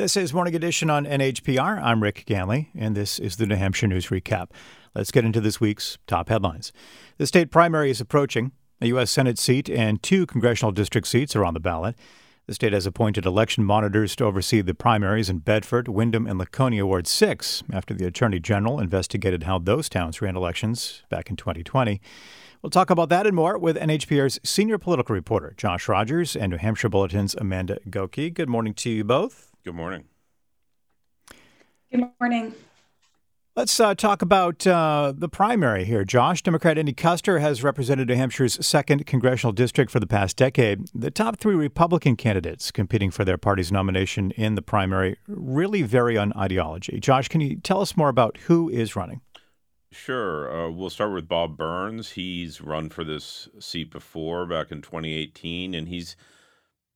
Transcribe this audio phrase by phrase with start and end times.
[0.00, 1.78] This is Morning Edition on NHPR.
[1.82, 4.48] I'm Rick Ganley, and this is the New Hampshire News Recap.
[4.94, 6.72] Let's get into this week's top headlines.
[7.18, 8.52] The state primary is approaching.
[8.80, 9.10] A U.S.
[9.10, 11.96] Senate seat and two congressional district seats are on the ballot.
[12.46, 16.86] The state has appointed election monitors to oversee the primaries in Bedford, Windham, and Laconia
[16.86, 22.00] Ward 6 after the Attorney General investigated how those towns ran elections back in 2020.
[22.62, 26.56] We'll talk about that and more with NHPR's senior political reporter, Josh Rogers, and New
[26.56, 28.32] Hampshire Bulletin's Amanda Gokee.
[28.32, 29.49] Good morning to you both.
[29.62, 30.04] Good morning.
[31.92, 32.54] Good morning.
[33.54, 36.02] Let's uh, talk about uh, the primary here.
[36.02, 40.88] Josh, Democrat Annie Kuster has represented New Hampshire's second congressional district for the past decade.
[40.94, 46.16] The top three Republican candidates competing for their party's nomination in the primary really vary
[46.16, 46.98] on ideology.
[46.98, 49.20] Josh, can you tell us more about who is running?
[49.92, 50.50] Sure.
[50.50, 52.12] Uh, we'll start with Bob Burns.
[52.12, 56.16] He's run for this seat before back in 2018, and he's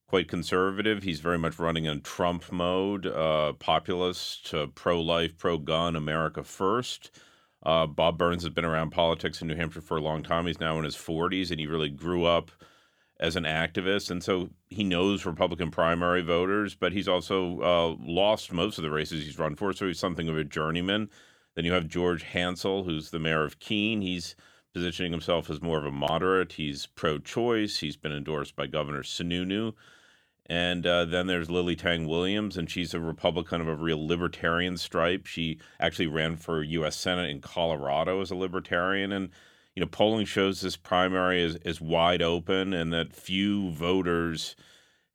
[0.06, 1.02] quite conservative.
[1.02, 6.44] He's very much running in Trump mode, uh, populist, uh, pro life, pro gun, America
[6.44, 7.10] first.
[7.64, 10.46] Uh, Bob Burns has been around politics in New Hampshire for a long time.
[10.46, 12.50] He's now in his 40s, and he really grew up
[13.18, 14.10] as an activist.
[14.10, 18.90] And so he knows Republican primary voters, but he's also uh, lost most of the
[18.90, 19.72] races he's run for.
[19.72, 21.08] So he's something of a journeyman.
[21.54, 24.02] Then you have George Hansel, who's the mayor of Keene.
[24.02, 24.34] He's
[24.74, 26.52] positioning himself as more of a moderate.
[26.52, 27.78] He's pro choice.
[27.78, 29.72] He's been endorsed by Governor Sununu.
[30.46, 34.76] And uh, then there's Lily Tang Williams, and she's a Republican of a real libertarian
[34.76, 35.24] stripe.
[35.24, 36.96] She actually ran for U.S.
[36.96, 39.10] Senate in Colorado as a libertarian.
[39.10, 39.30] And,
[39.74, 44.54] you know, polling shows this primary is, is wide open and that few voters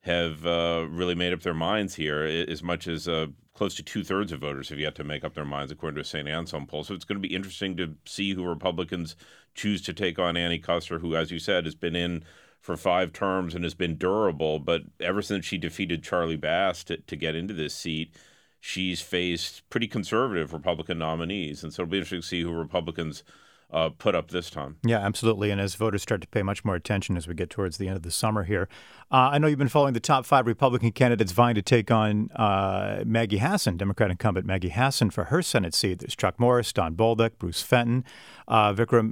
[0.00, 4.04] have uh, really made up their minds here, as much as uh, close to two
[4.04, 6.28] thirds of voters have yet to make up their minds, according to a St.
[6.28, 6.84] Anselm poll.
[6.84, 9.16] So it's going to be interesting to see who Republicans
[9.54, 12.24] choose to take on Annie Kuster, who, as you said, has been in
[12.60, 14.58] for five terms and has been durable.
[14.58, 18.14] But ever since she defeated Charlie Bass to, to get into this seat,
[18.60, 21.64] she's faced pretty conservative Republican nominees.
[21.64, 23.24] And so it'll be interesting to see who Republicans
[23.72, 24.76] uh, put up this time.
[24.84, 25.50] Yeah, absolutely.
[25.50, 27.96] And as voters start to pay much more attention as we get towards the end
[27.96, 28.68] of the summer here,
[29.10, 32.30] uh, I know you've been following the top five Republican candidates vying to take on
[32.32, 36.00] uh, Maggie Hassan, Democrat incumbent Maggie Hassan, for her Senate seat.
[36.00, 38.04] There's Chuck Morse, Don Bolduc, Bruce Fenton,
[38.48, 39.10] uh, Vikram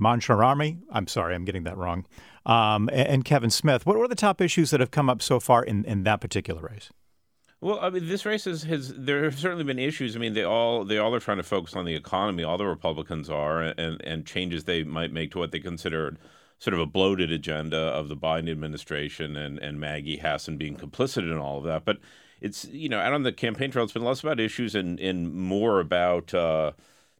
[0.00, 0.78] Mancharami.
[0.90, 2.06] I'm sorry, I'm getting that wrong.
[2.44, 3.86] Um, and, and, Kevin Smith.
[3.86, 6.68] What were the top issues that have come up so far in, in that particular
[6.68, 6.90] race?
[7.62, 10.16] Well, I mean, this race has, has there have certainly been issues.
[10.16, 12.42] I mean, they all they all are trying to focus on the economy.
[12.42, 16.16] All the Republicans are, and and changes they might make to what they consider
[16.58, 21.22] sort of a bloated agenda of the Biden administration and and Maggie Hassan being complicit
[21.22, 21.84] in all of that.
[21.84, 21.98] But
[22.40, 25.32] it's you know out on the campaign trail, it's been less about issues and and
[25.32, 26.34] more about.
[26.34, 26.72] Uh,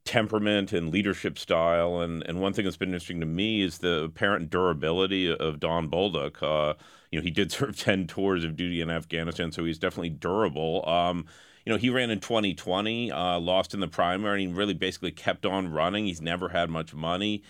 [0.05, 2.01] temperament and leadership style.
[2.01, 5.89] And, and one thing that's been interesting to me is the apparent durability of Don
[5.89, 6.43] Bolduc.
[6.43, 6.75] Uh,
[7.11, 10.87] you know, he did serve 10 tours of duty in Afghanistan, so he's definitely durable.
[10.89, 11.27] Um,
[11.65, 15.13] you know, he ran in 2020, uh, lost in the primary, and he really basically
[15.13, 16.07] kept on running.
[16.07, 17.45] He's never had much money.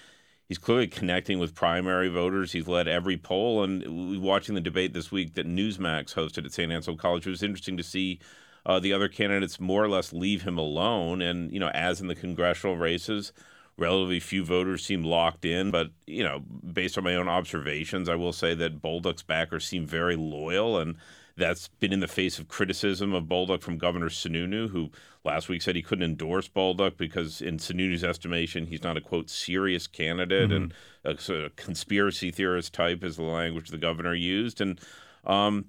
[0.49, 2.53] He's clearly connecting with primary voters.
[2.53, 3.63] He's led every poll.
[3.63, 6.71] And watching the debate this week that Newsmax hosted at St.
[6.71, 8.21] Anselm College, it was interesting to see
[8.65, 11.21] uh, the other candidates more or less leave him alone.
[11.21, 13.33] And, you know, as in the congressional races,
[13.77, 15.71] relatively few voters seem locked in.
[15.71, 19.87] But, you know, based on my own observations, I will say that Bolduc's backers seem
[19.87, 20.79] very loyal.
[20.79, 20.97] And
[21.37, 24.91] that's been in the face of criticism of Bolduc from Governor Sununu, who
[25.25, 29.31] last week said he couldn't endorse Bolduc because, in Sununu's estimation, he's not a quote
[29.31, 30.65] serious candidate mm-hmm.
[30.65, 30.75] and
[31.05, 34.61] a sort of conspiracy theorist type is the language the governor used.
[34.61, 34.79] And,
[35.25, 35.67] um,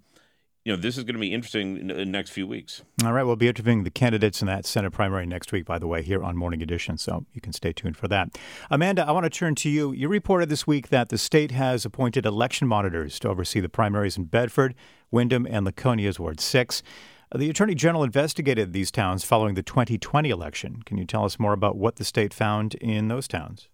[0.65, 2.83] you know, this is going to be interesting in the next few weeks.
[3.03, 3.23] All right.
[3.23, 6.23] We'll be interviewing the candidates in that Senate primary next week, by the way, here
[6.23, 6.97] on Morning Edition.
[6.97, 8.37] So you can stay tuned for that.
[8.71, 9.91] Amanda, I want to turn to you.
[9.91, 14.17] You reported this week that the state has appointed election monitors to oversee the primaries
[14.17, 14.73] in Bedford,
[15.11, 16.81] Windham, and Laconia's Ward 6.
[17.35, 20.81] The Attorney General investigated these towns following the 2020 election.
[20.85, 23.67] Can you tell us more about what the state found in those towns?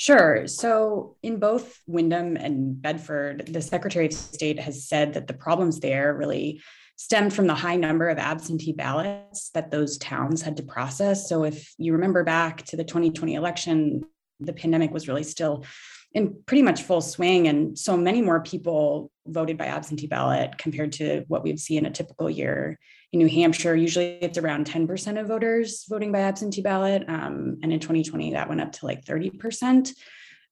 [0.00, 0.46] Sure.
[0.46, 5.78] So, in both Windham and Bedford, the Secretary of State has said that the problems
[5.78, 6.62] there really
[6.96, 11.28] stemmed from the high number of absentee ballots that those towns had to process.
[11.28, 14.06] So, if you remember back to the 2020 election,
[14.40, 15.66] the pandemic was really still
[16.12, 17.48] in pretty much full swing.
[17.48, 21.86] And so many more people voted by absentee ballot compared to what we'd see in
[21.86, 22.78] a typical year.
[23.12, 27.04] In New Hampshire, usually it's around 10% of voters voting by absentee ballot.
[27.08, 29.92] Um, and in 2020, that went up to like 30%.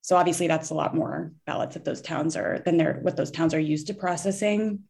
[0.03, 3.31] So obviously that's a lot more ballots that those towns are than they're what those
[3.31, 4.85] towns are used to processing.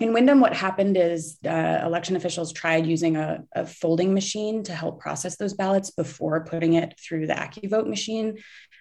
[0.00, 4.72] In Windham, what happened is uh, election officials tried using a, a, folding machine to
[4.72, 8.38] help process those ballots before putting it through the AccuVote machine.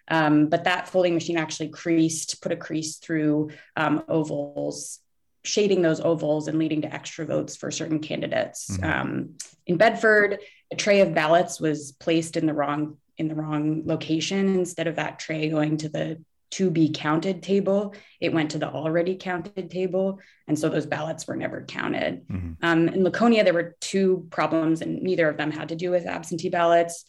[0.07, 4.99] Um, but that folding machine actually creased, put a crease through um, Oval's
[5.43, 8.69] shading those ovals and leading to extra votes for certain candidates.
[8.69, 9.01] Mm-hmm.
[9.01, 9.37] Um,
[9.67, 10.39] in Bedford,
[10.71, 14.55] a tray of ballots was placed in the wrong in the wrong location.
[14.55, 18.69] Instead of that tray going to the to be counted table, it went to the
[18.69, 20.19] already counted table.
[20.47, 22.27] And so those ballots were never counted.
[22.27, 22.53] Mm-hmm.
[22.63, 26.05] Um, in Laconia, there were two problems, and neither of them had to do with
[26.05, 27.05] absentee ballots.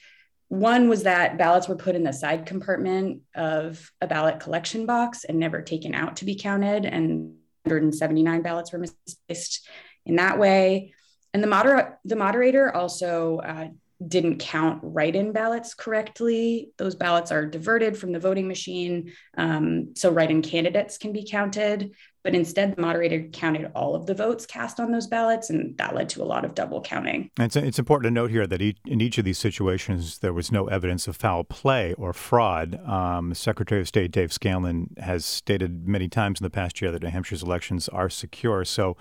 [0.49, 5.25] One was that ballots were put in the side compartment of a ballot collection box
[5.25, 9.69] and never taken out to be counted, and 179 ballots were misplaced
[10.05, 10.93] in that way.
[11.33, 13.69] And the, moder- the moderator also uh,
[14.09, 16.71] didn't count write in ballots correctly.
[16.79, 19.13] Those ballots are diverted from the voting machine.
[19.37, 21.95] Um, so write in candidates can be counted.
[22.23, 25.95] But instead, the moderator counted all of the votes cast on those ballots, and that
[25.95, 27.31] led to a lot of double counting.
[27.39, 30.53] It's, it's important to note here that each, in each of these situations, there was
[30.53, 32.79] no evidence of foul play or fraud.
[32.87, 37.03] Um, Secretary of State Dave Scanlan has stated many times in the past year that
[37.03, 38.67] New Hampshire's elections are secure.
[38.67, 38.99] So,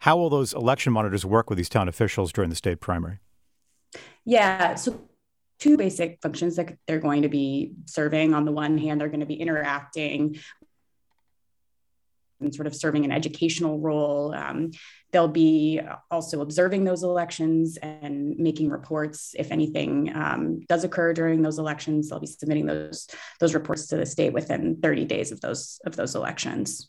[0.00, 3.18] how will those election monitors work with these town officials during the state primary?
[4.24, 4.74] Yeah.
[4.74, 5.08] So
[5.58, 8.34] two basic functions that they're going to be serving.
[8.34, 10.38] On the one hand, they're going to be interacting
[12.40, 14.32] and sort of serving an educational role.
[14.34, 14.70] Um,
[15.12, 15.80] they'll be
[16.10, 22.08] also observing those elections and making reports if anything um, does occur during those elections.
[22.08, 23.08] They'll be submitting those
[23.40, 26.88] those reports to the state within 30 days of those of those elections.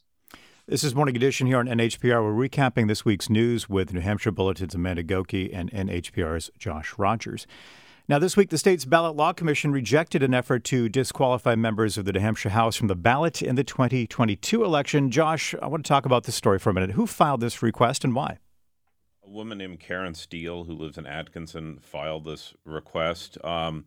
[0.69, 2.23] This is Morning Edition here on NHPR.
[2.23, 7.47] We're recapping this week's news with New Hampshire Bulletin's Amanda Gokee and NHPR's Josh Rogers.
[8.07, 12.05] Now, this week, the state's Ballot Law Commission rejected an effort to disqualify members of
[12.05, 15.09] the New Hampshire House from the ballot in the 2022 election.
[15.09, 16.91] Josh, I want to talk about this story for a minute.
[16.91, 18.37] Who filed this request and why?
[19.25, 23.43] A woman named Karen Steele, who lives in Atkinson, filed this request.
[23.43, 23.85] Um,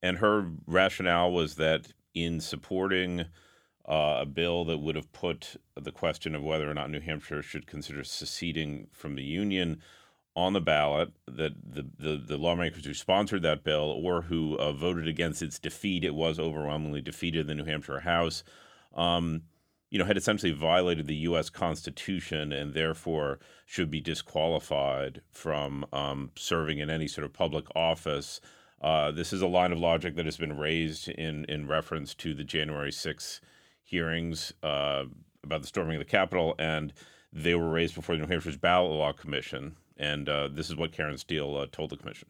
[0.00, 3.24] and her rationale was that in supporting
[3.90, 7.42] uh, a bill that would have put the question of whether or not New Hampshire
[7.42, 9.82] should consider seceding from the Union
[10.36, 11.10] on the ballot.
[11.26, 15.58] That the, the, the lawmakers who sponsored that bill or who uh, voted against its
[15.58, 18.44] defeat, it was overwhelmingly defeated in the New Hampshire House,
[18.94, 19.42] um,
[19.90, 21.50] you know, had essentially violated the U.S.
[21.50, 28.40] Constitution and therefore should be disqualified from um, serving in any sort of public office.
[28.80, 32.34] Uh, this is a line of logic that has been raised in in reference to
[32.34, 33.40] the January 6th
[33.90, 35.04] hearings uh,
[35.42, 36.92] about the storming of the Capitol, and
[37.32, 39.76] they were raised before the New Hampshire's Ballot Law Commission.
[39.96, 42.28] And uh, this is what Karen Steele uh, told the commission.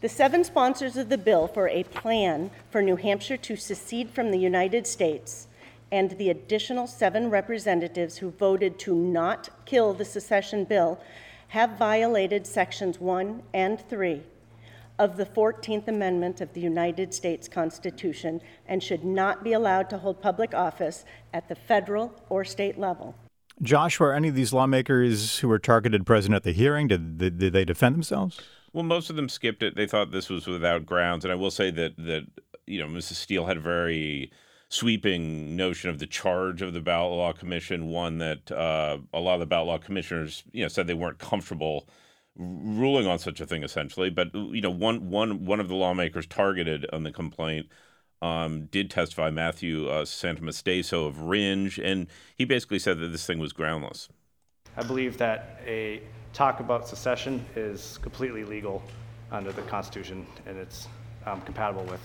[0.00, 4.30] The seven sponsors of the bill for a plan for New Hampshire to secede from
[4.30, 5.48] the United States
[5.90, 11.00] and the additional seven representatives who voted to not kill the secession bill
[11.48, 14.22] have violated sections 1 and 3
[14.98, 19.98] of the 14th Amendment of the United States Constitution and should not be allowed to
[19.98, 23.14] hold public office at the federal or state level.
[23.62, 26.88] Josh, were any of these lawmakers who were targeted present at the hearing?
[26.88, 28.40] Did, did, did they defend themselves?
[28.72, 29.76] Well, most of them skipped it.
[29.76, 31.24] They thought this was without grounds.
[31.24, 32.26] And I will say that, that
[32.66, 33.14] you know, Mrs.
[33.14, 34.30] Steele had a very
[34.68, 39.34] sweeping notion of the charge of the ballot law commission, one that uh, a lot
[39.34, 41.88] of the ballot law commissioners, you know, said they weren't comfortable–
[42.38, 44.10] ruling on such a thing essentially.
[44.10, 47.66] But you know, one one one of the lawmakers targeted on the complaint
[48.22, 52.06] um, did testify, Matthew uh, Santonastaso of Rindge, and
[52.36, 54.08] he basically said that this thing was groundless.
[54.76, 56.02] I believe that a
[56.32, 58.82] talk about secession is completely legal
[59.30, 60.88] under the Constitution, and it's
[61.26, 62.00] um, compatible with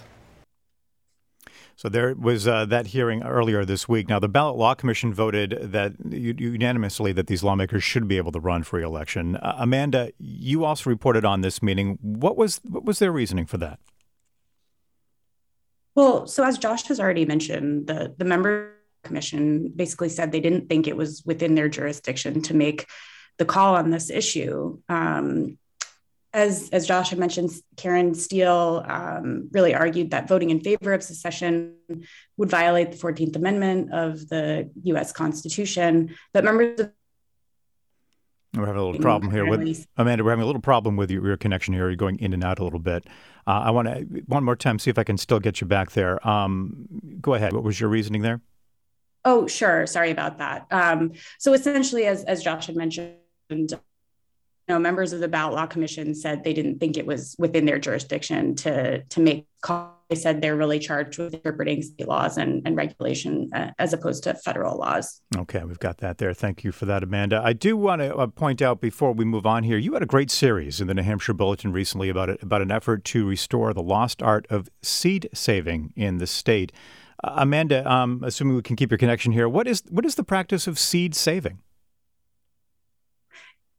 [1.75, 4.08] so there was uh, that hearing earlier this week.
[4.08, 8.39] Now, the Ballot Law Commission voted that unanimously that these lawmakers should be able to
[8.39, 9.38] run for election.
[9.38, 11.98] Uh, Amanda, you also reported on this meeting.
[12.01, 13.80] What was what was their reasoning for that?
[15.96, 20.70] Well, so as Josh has already mentioned, the the member commission basically said they didn't
[20.70, 22.88] think it was within their jurisdiction to make
[23.38, 24.80] the call on this issue.
[24.89, 25.58] Um,
[26.34, 31.04] as, as Josh had mentioned, Karen Steele um, really argued that voting in favor of
[31.04, 31.75] secession
[32.38, 36.16] would violate the 14th Amendment of the US Constitution.
[36.34, 36.92] But members of
[38.56, 40.24] we're having a little problem here with Amanda.
[40.24, 41.90] We're having a little problem with your, your connection here.
[41.90, 43.08] You're going in and out a little bit.
[43.48, 45.92] Uh, I want to one more time see if I can still get you back
[45.92, 46.25] there.
[46.28, 46.86] Um,
[47.20, 47.54] go ahead.
[47.54, 48.42] What was your reasoning there?
[49.25, 49.88] Oh, sure.
[49.88, 50.68] Sorry about that.
[50.70, 53.18] Um, so essentially, as as Josh had mentioned,
[54.70, 57.79] know, members of the ballot law commission said they didn't think it was within their
[57.79, 59.89] jurisdiction to to make calls.
[60.10, 64.24] They said they're really charged with interpreting state laws and, and regulation uh, as opposed
[64.25, 65.22] to federal laws.
[65.36, 66.34] Okay, we've got that there.
[66.34, 67.41] Thank you for that, Amanda.
[67.43, 70.05] I do want to uh, point out before we move on here, you had a
[70.05, 73.74] great series in the New Hampshire Bulletin recently about it, about an effort to restore
[73.74, 76.72] the lost art of seed saving in the state.
[77.24, 80.24] Uh, Amanda, um, assuming we can keep your connection here, what is what is the
[80.24, 81.60] practice of seed saving?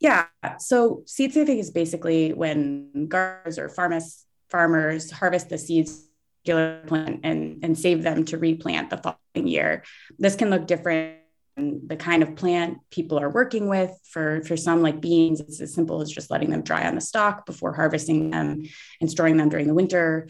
[0.00, 0.26] Yeah.
[0.58, 6.08] So seed saving is basically when gardeners or farmers farmers harvest the seeds
[6.44, 9.82] plant and, and save them to replant the following year.
[10.18, 11.18] This can look different
[11.56, 13.90] the kind of plant people are working with.
[14.04, 17.00] For, for some, like beans, it's as simple as just letting them dry on the
[17.00, 18.62] stalk before harvesting them
[19.00, 20.28] and storing them during the winter.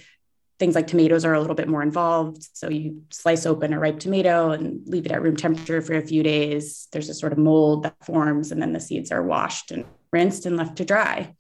[0.59, 2.47] Things like tomatoes are a little bit more involved.
[2.53, 6.07] So you slice open a ripe tomato and leave it at room temperature for a
[6.07, 6.87] few days.
[6.93, 10.47] There's a sort of mold that forms, and then the seeds are washed and rinsed
[10.47, 11.35] and left to dry.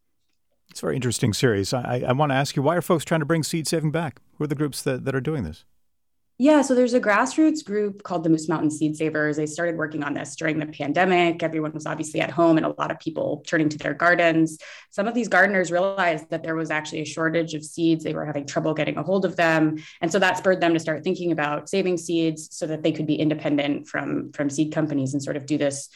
[0.70, 1.72] It's a very interesting series.
[1.72, 4.20] I, I want to ask you why are folks trying to bring seed saving back?
[4.36, 5.64] Who are the groups that, that are doing this?
[6.36, 9.36] Yeah, so there's a grassroots group called the Moose Mountain Seed Savers.
[9.36, 11.44] They started working on this during the pandemic.
[11.44, 14.58] Everyone was obviously at home and a lot of people turning to their gardens.
[14.90, 18.02] Some of these gardeners realized that there was actually a shortage of seeds.
[18.02, 19.76] They were having trouble getting a hold of them.
[20.00, 23.06] And so that spurred them to start thinking about saving seeds so that they could
[23.06, 25.88] be independent from, from seed companies and sort of do this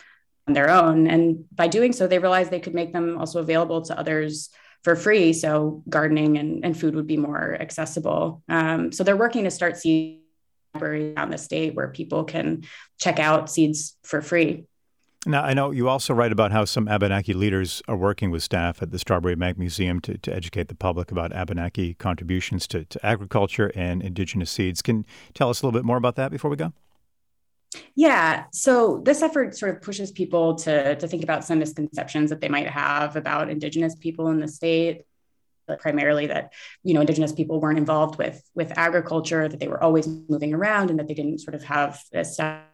[0.47, 1.09] on their own.
[1.09, 4.51] And by doing so, they realized they could make them also available to others
[4.85, 5.33] for free.
[5.33, 8.45] So gardening and, and food would be more accessible.
[8.49, 10.23] Um, so they're working to start seed
[10.79, 12.65] libraries around the state where people can
[12.99, 14.65] check out seeds for free.
[15.27, 18.81] Now, I know you also write about how some Abenaki leaders are working with staff
[18.81, 23.05] at the Strawberry Banke Museum to, to educate the public about Abenaki contributions to, to
[23.05, 24.81] agriculture and indigenous seeds.
[24.81, 25.05] Can you
[25.35, 26.73] tell us a little bit more about that before we go?
[27.97, 28.45] Yeah.
[28.53, 32.49] So this effort sort of pushes people to, to think about some misconceptions that they
[32.49, 35.03] might have about Indigenous people in the state
[35.77, 40.07] primarily that you know indigenous people weren't involved with with agriculture that they were always
[40.29, 42.69] moving around and that they didn't sort of have established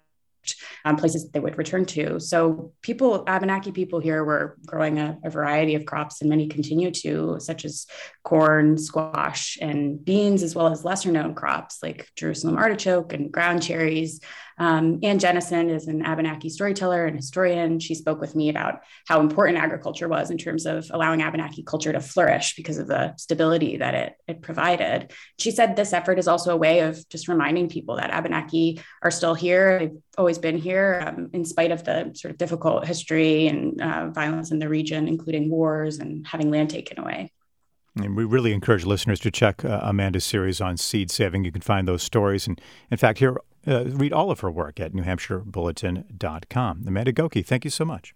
[0.84, 5.30] um, places they would return to so people abenaki people here were growing a, a
[5.30, 7.86] variety of crops and many continue to such as
[8.22, 13.62] corn squash and beans as well as lesser known crops like jerusalem artichoke and ground
[13.62, 14.20] cherries
[14.58, 17.80] um, Ann Jennison is an Abenaki storyteller and historian.
[17.80, 21.92] She spoke with me about how important agriculture was in terms of allowing Abenaki culture
[21.92, 25.12] to flourish because of the stability that it, it provided.
[25.38, 29.10] She said this effort is also a way of just reminding people that Abenaki are
[29.10, 29.78] still here.
[29.78, 34.08] They've always been here um, in spite of the sort of difficult history and uh,
[34.10, 37.30] violence in the region, including wars and having land taken away.
[37.96, 41.44] And we really encourage listeners to check uh, Amanda's series on seed saving.
[41.44, 42.46] You can find those stories.
[42.46, 46.84] And in fact, here uh, read all of her work at newhampshirebulletin.com.
[46.86, 48.14] Amanda Gokee, thank you so much.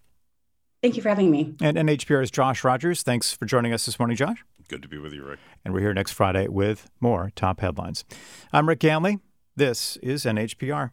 [0.83, 1.55] Thank you for having me.
[1.61, 4.45] And NHPR's Josh Rogers, thanks for joining us this morning, Josh.
[4.69, 5.41] Good to be with you, Rick.
[5.65, 8.05] And we're here next Friday with more top headlines.
[8.53, 9.21] I'm Rick Ganley.
[9.57, 10.91] This is NHPR.